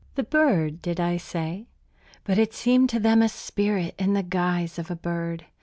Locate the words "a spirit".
3.21-3.93